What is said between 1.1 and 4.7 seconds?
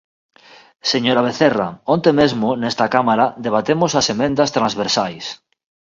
Vecerra, onte mesmo nesta cámara debatemos as emendas